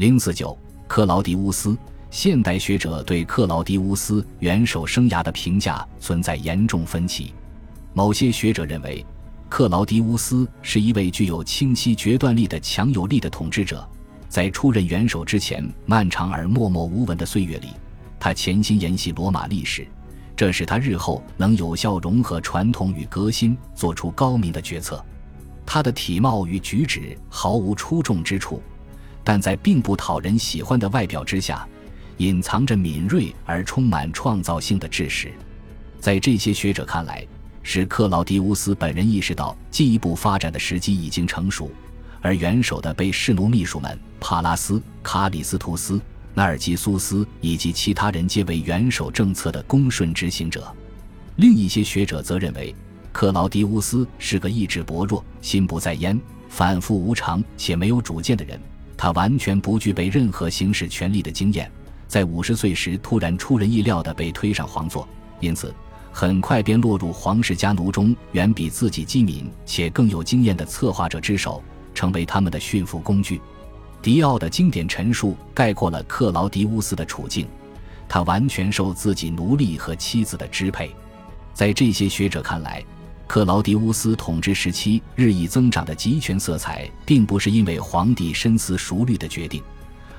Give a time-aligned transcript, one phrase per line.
[0.00, 0.58] 零四九，
[0.88, 1.76] 克劳迪乌斯。
[2.10, 7.34] 现代学者对克劳迪乌斯元首生涯的评价存在严重分歧。
[7.92, 9.04] 某些学者认为，
[9.50, 13.86] 克劳迪乌斯是一位具有清晰决断力的强有力的统治者。
[14.26, 17.68] 在出任元首之前漫长而默默无闻的岁月里，
[18.18, 19.86] 他潜心研习罗马历史，
[20.34, 25.04] 这使他日后能有效融合传统与革新，做出高明的决策。
[25.66, 28.62] 他的体貌与举止毫无出众之处，
[29.24, 31.66] 但在并不讨人喜欢的外表之下。
[32.18, 35.32] 隐藏着敏锐而充满创造性的知识，
[35.98, 37.26] 在这些学者看来，
[37.62, 41.70] 是克劳迪乌斯本人意识到进一步发展的时机已经成熟，
[42.20, 45.98] 而元首的被侍奴秘书们帕拉斯、卡里斯图斯、
[46.34, 50.70] 纳尔基苏斯以及其他人皆为元首政策的恭顺执行者。
[51.36, 52.74] 另一些学者则认为，
[53.12, 58.60] 克劳迪乌斯是个意志薄弱、心不在焉、反复无常且没有主见的人，
[59.02, 61.72] 他完全不具备任何行使权力的经验。
[62.06, 65.08] 在五十岁时，突然出人意料地被推上皇座，
[65.40, 65.74] 因此
[66.12, 73.40] 很快便落入皇室家奴中远比自己机敏且更有经验的策划者之手，成为他们的驯服工具。
[74.02, 77.48] 迪奥的经典陈述概括了克劳迪乌斯的处境：
[78.06, 80.94] 他完全受自己奴隶和妻子的支配。
[81.54, 82.84] 在这些学者看来，
[83.30, 89.62] 克劳迪乌斯统治时期日益增长的集权色彩，并不是因为皇帝深思熟虑的决定。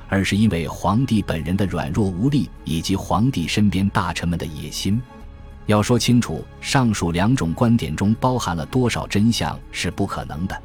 [0.08, 5.02] 而是因为皇帝本人的软弱无力，以及皇帝身边大臣们的野心。
[5.66, 10.58] 要说清楚上述两种观点中包含了多少真相是不可能的，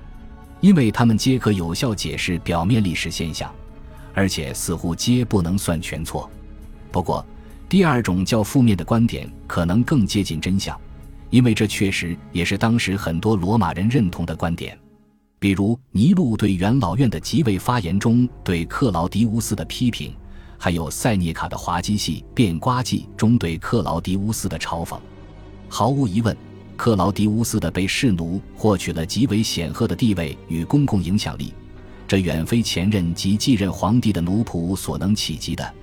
[0.60, 3.52] 因为他们皆可有效解释表面历史现象，
[4.14, 6.30] 而且似乎皆不能算全错。
[6.92, 7.26] 不过，
[7.68, 10.80] 第二种较负面的观点可能更接近真相，
[11.30, 14.78] 因为这确实也是当时很多罗马人认同的观点。
[15.38, 20.14] 比如尼禄对元老院的即位发言中对克劳迪乌斯的批评，
[20.58, 24.98] 还有塞涅卡的滑稽戏《变瓜记》中对克劳迪乌斯的嘲讽。
[25.68, 26.34] 毫无疑问，
[26.76, 31.52] 克劳迪乌斯的被侍奴获取了极为显赫的地位与公共影响力，
[32.08, 35.74] 这远非前任及继任皇帝的奴仆所能企及的，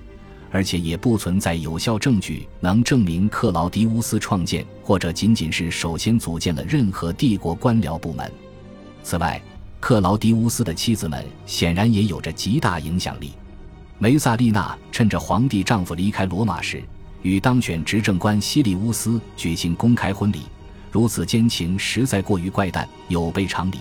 [0.54, 8.30] 而且也不存在有效证据能证明克劳迪乌斯创建或者仅仅是首先组建了任何帝国官僚部门。
[9.02, 9.42] 此外，
[9.80, 13.32] 克劳迪乌斯的妻子们显然也有着极大影响力。
[13.98, 16.80] 梅萨丽娜趁着皇帝丈夫离开罗马时，
[17.22, 20.42] 与当选执政官西利乌斯举行公开婚礼，
[20.92, 23.78] 如此奸情实在过于怪诞，有悖常理，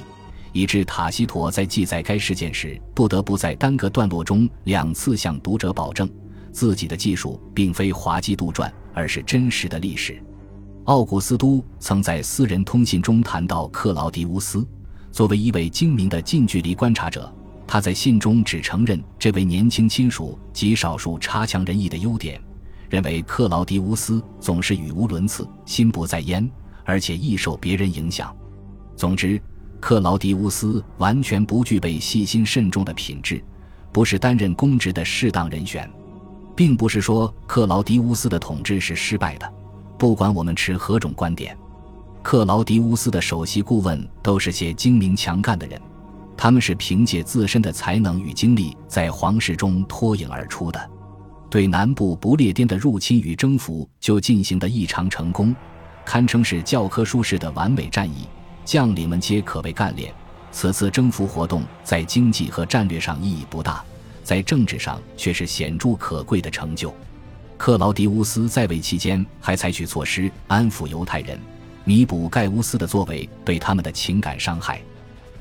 [0.52, 6.10] 以致塔西佗在记载该事件时，不得不在单个段落中两次向读者保证，
[6.54, 10.24] 自己的技术并非滑稽杜撰，而是真实的历史。
[10.86, 14.66] 奥古斯都曾在私人通信中谈到克劳迪乌斯。
[15.12, 17.32] 作为一位精明的近距离观察者，
[17.68, 22.42] 他在信中只承认这位年轻亲属极少数差强人意的优点，
[22.90, 26.50] 认为克劳迪乌斯总是语无伦次、心不在焉，
[26.84, 28.36] 而且易受别人影响。
[28.96, 29.42] 总之，
[29.80, 33.44] 克劳迪乌斯完全不具备细心慎重的品质，
[33.92, 35.90] 不是担任公职的适当人选。
[36.56, 39.54] 并不是说克劳迪乌斯的统治是失败的，
[39.98, 41.58] 不管我们持何种观点。
[42.22, 45.82] 克劳迪乌斯的首席顾问都是些精明强干的人，
[46.38, 50.90] 他们是凭借自身的才能与经历在皇室中脱颖而出的。
[51.50, 55.56] 对南部不列颠的入侵与征服就进行得异常成功，
[56.06, 58.28] 堪称是教科书式的完美战役，
[58.66, 60.14] 将领们皆可谓干练。
[60.52, 63.84] 此次征服活动在经济和战略上意义不大，
[64.24, 66.94] 在政治上却是显著可贵的成就。
[67.58, 71.38] 克劳迪乌斯在位期间还采取措施安抚犹太人。
[71.86, 74.82] 弥补盖乌斯的作为对他们的情感伤害，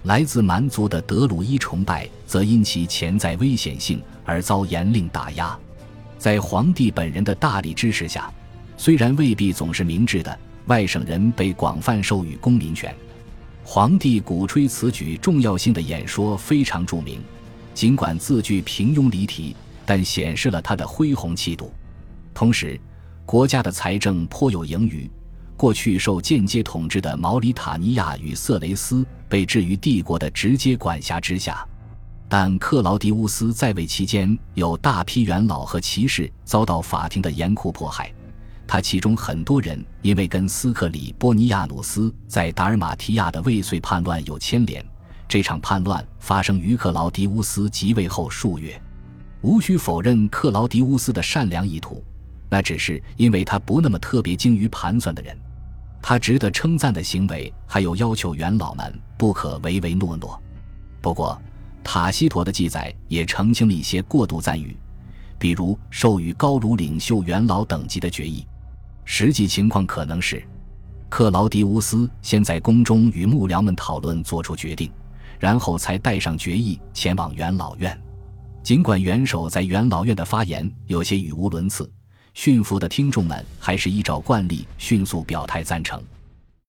[0.03, 5.57] 来自蛮族的德鲁伊崇拜则因其潜在危险性而遭严令打压。
[6.19, 8.29] 在皇帝本人的大力支持下，
[8.77, 12.93] 虽然未必总是明智的，外省人被广泛授予公民权。
[13.65, 17.21] 皇帝鼓吹此举重要性的演说非常著名，
[17.75, 21.73] 尽管字句平庸离题，但显示了他的恢宏气度。
[22.35, 22.81] 同时，
[23.25, 25.11] 国家的财政颇有盈余。
[25.57, 31.65] 过去受间接统治的毛里塔尼亚与色雷斯被置于帝国的直接管辖之下，
[32.29, 38.13] 但克劳迪乌斯在位期间，有大批元老和骑士遭到法庭的严酷迫害。
[38.67, 44.85] 他其中很多人因为跟斯克里波尼亚努斯在达尔马提亚的未遂叛乱有牵连。
[45.33, 48.79] 这场叛乱发生于克劳迪乌斯即位后数月。
[49.41, 52.05] 无需否认克劳迪乌斯的善良意图，
[52.51, 55.35] 那只是因为他不那么特别精于盘算的人。
[56.03, 60.39] 他值得称赞的行为还有要求元老们不可唯唯诺诺。
[61.01, 61.41] 不过，
[61.83, 64.77] 塔西佗的记载也澄清了一些过度赞誉，
[65.39, 68.47] 比如授予高卢领袖元老等级的决议。
[69.07, 70.45] 实际情况可能是，
[71.09, 74.93] 克劳迪乌斯先在宫中与幕僚们讨论，做出决定，
[75.43, 78.01] 然后才带上决议前往元老院。
[78.63, 81.91] 尽管元首在元老院的发言有些语无伦次，
[82.33, 86.01] 驯服的听众们还是依照惯例迅速表态赞成。